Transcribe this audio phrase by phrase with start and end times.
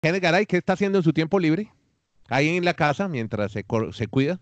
[0.00, 1.70] Kenneth Garay, ¿qué está haciendo en su tiempo libre?
[2.28, 4.40] Ahí en la casa, mientras se, se cuida.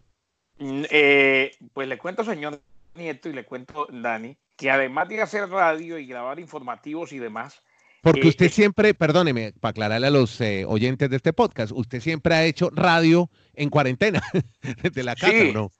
[0.58, 2.60] Mm, eh, pues le cuento, señor
[2.94, 7.60] Nieto, y le cuento, Dani, que además de hacer radio y grabar informativos y demás.
[8.02, 12.00] Porque eh, usted eh, siempre, perdóneme, para aclararle a los oyentes de este podcast, usted
[12.00, 14.22] siempre ha hecho radio en cuarentena,
[14.82, 15.72] desde la casa, ¿no?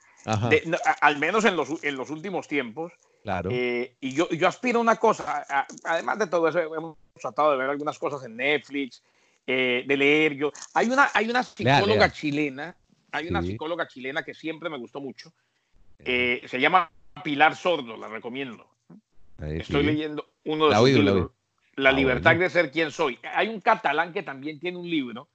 [1.00, 2.92] al menos en los, en los últimos tiempos.
[3.22, 3.50] Claro.
[3.52, 5.44] y yo, yo aspiro a una cosa,
[5.84, 9.02] además de todo eso, hemos tratado de ver algunas cosas en Netflix,
[9.52, 10.34] de leer.
[10.34, 12.76] Yo, hay una, hay una psicóloga chilena
[13.12, 15.32] hay una psicóloga chilena que siempre me gustó mucho.
[15.98, 16.90] Eh, se llama
[17.24, 18.68] Pilar Sordo, la recomiendo.
[19.38, 21.30] Estoy leyendo uno de sus libros.
[21.76, 23.18] La ah, libertad de ser quien soy.
[23.34, 25.28] Hay un catalán que también tiene un libro.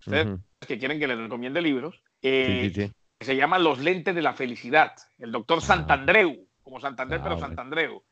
[0.00, 2.02] Ustedes que quieren que les recomiende libros.
[2.22, 2.72] Eh,
[3.18, 4.94] que se llama Los lentes de la felicidad.
[5.18, 5.60] El doctor ah.
[5.64, 8.02] Santandreu, como Santander, pero ah, Santandreu.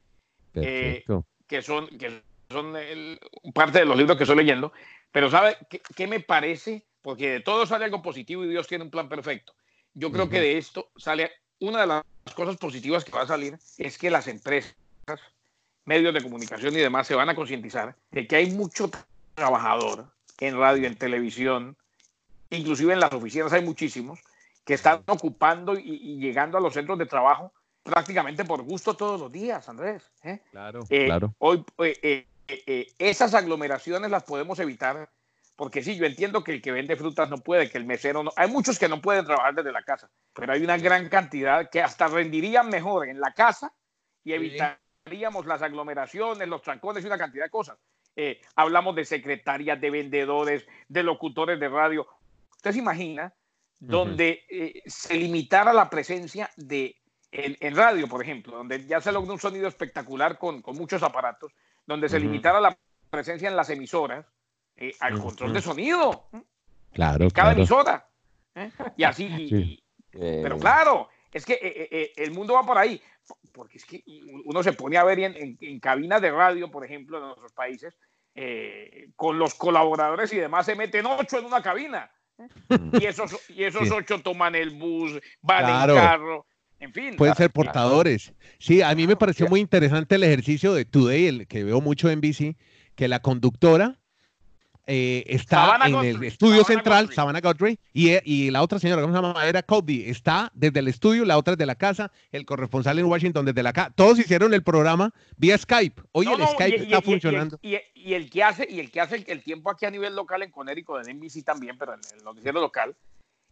[0.55, 1.05] Eh,
[1.49, 2.75] que son, que son
[3.53, 4.73] parte de los libros que estoy leyendo.
[5.15, 6.85] Pero ¿sabe qué, qué me parece?
[7.05, 9.53] porque de todo sale algo positivo y Dios tiene un plan perfecto.
[9.93, 11.31] Yo creo que de esto sale
[11.61, 12.03] una de las
[12.35, 14.75] cosas positivas que va a salir es que las empresas,
[15.85, 18.91] medios de comunicación y demás se van a concientizar de que hay mucho
[19.35, 20.07] trabajador
[20.41, 21.77] en radio, en televisión,
[22.49, 24.19] inclusive en las oficinas hay muchísimos
[24.65, 27.53] que están ocupando y, llegando a los centros de trabajo
[27.83, 30.11] prácticamente por gusto todos los días, Andrés.
[30.23, 30.41] ¿eh?
[30.53, 31.35] Claro, eh, claro.
[31.37, 35.09] Hoy eh, esas aglomeraciones las podemos evitar
[35.57, 38.33] porque sí, yo entiendo que el que vende frutas no puede, que el mesero no.
[38.37, 41.81] Hay muchos que no pueden trabajar desde la casa, pero hay una gran cantidad que
[41.81, 43.73] hasta rendirían mejor en la casa
[44.25, 47.79] y evitaríamos las aglomeraciones, los trancones y una cantidad de cosas.
[48.17, 52.07] Eh, hablamos de secretarias, de vendedores, de locutores de radio.
[52.57, 53.33] ¿Usted se imagina
[53.79, 56.97] donde eh, se limitara la presencia de
[57.35, 61.53] en, radio, por ejemplo, donde ya se logra un sonido espectacular con, con muchos aparatos,
[61.85, 62.77] donde se limitara la
[63.11, 64.25] presencia en las emisoras?
[64.77, 66.29] Eh, al control de sonido.
[66.93, 67.29] Claro.
[67.33, 68.09] Cada emisora.
[68.55, 68.71] ¿eh?
[68.97, 69.83] Y así.
[70.11, 73.01] pero claro, es que eh, el mundo va por ahí.
[73.53, 74.03] Porque es que
[74.45, 77.97] uno se pone a ver en, en, cabinas de radio, por ejemplo, en nuestros países,
[79.15, 82.11] con los colaboradores y demás, se meten ocho en una cabina.
[82.93, 86.47] Y esos, y esos ocho toman el bus, van en carro.
[86.85, 87.17] En fin.
[87.17, 88.33] Pueden ser portadores.
[88.59, 92.11] Sí, a mí me pareció muy interesante el ejercicio de Today, el que veo mucho
[92.11, 92.57] en BC,
[92.95, 93.99] que la conductora
[94.87, 99.23] eh, está en el estudio central, Savannah Godfrey, y, y, la otra señora, ¿cómo se
[99.23, 99.47] llama?
[99.47, 103.47] Era Kobe, está desde el estudio, la otra desde la casa, el corresponsal en Washington
[103.47, 103.91] desde la casa.
[103.95, 106.03] Todos hicieron el programa vía Skype.
[106.13, 107.59] Hoy el Skype está funcionando.
[107.63, 107.79] Y,
[108.13, 111.09] el que hace, y el que hace el, tiempo aquí a nivel local en Connecticut,
[111.09, 112.95] en NBC también, pero en el noticiero local,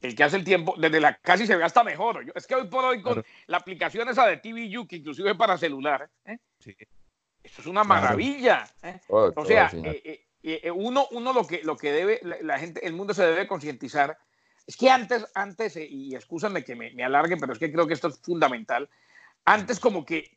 [0.03, 2.31] el que hace el tiempo desde la casa y se ve hasta mejor.
[2.35, 5.57] Es que hoy por hoy con la aplicación esa de TVU, que inclusive es para
[5.57, 6.39] celular, ¿eh?
[7.43, 8.67] eso es una maravilla.
[8.83, 9.01] ¿eh?
[9.09, 12.95] Oh, o sea, eh, eh, uno, uno lo que, lo que debe, la, gente, el
[12.95, 14.19] mundo se debe concientizar.
[14.67, 17.87] Es que antes, antes, eh, y escúchame que me, me, alargue, pero es que creo
[17.87, 18.89] que esto es fundamental.
[19.45, 20.37] Antes como que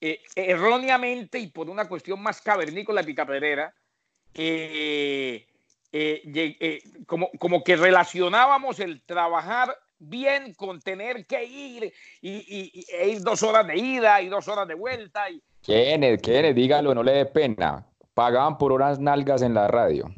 [0.00, 3.02] eh, erróneamente y por una cuestión más cavernícola
[5.96, 13.08] y picaperera, como, como que relacionábamos el trabajar bien con tener que ir y, e
[13.08, 15.30] ir dos horas de ida y dos horas de vuelta.
[15.30, 15.42] Y...
[15.62, 17.86] Kenneth, Kenneth, dígalo, no le dé pena
[18.16, 20.10] pagaban por horas nalgas en la radio.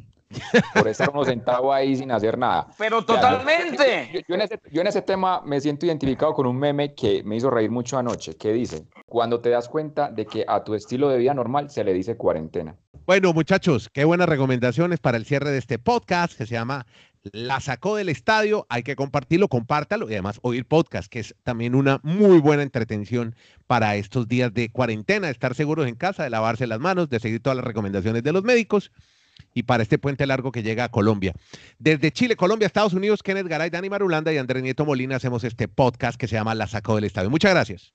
[0.73, 2.67] Por estar uno sentado ahí sin hacer nada.
[2.77, 4.23] Pero totalmente.
[4.27, 4.35] Yo,
[4.81, 8.37] en ese, tema me siento identificado con un meme que me hizo reír mucho anoche,
[8.37, 11.83] que dice, cuando te das cuenta de que a tu estilo de vida normal se
[11.83, 12.77] le dice cuarentena.
[13.09, 16.85] Bueno, muchachos, qué buenas recomendaciones para el cierre de este podcast que se llama
[17.23, 18.67] La sacó del estadio.
[18.69, 23.35] Hay que compartirlo, compártalo y además oír podcast, que es también una muy buena entretención
[23.65, 27.39] para estos días de cuarentena, estar seguros en casa, de lavarse las manos, de seguir
[27.41, 28.91] todas las recomendaciones de los médicos
[29.55, 31.33] y para este puente largo que llega a Colombia.
[31.79, 35.67] Desde Chile, Colombia, Estados Unidos, Kenneth Garay, Dani Marulanda y Andrés Nieto Molina hacemos este
[35.67, 37.31] podcast que se llama La Sacó del Estadio.
[37.31, 37.91] Muchas gracias.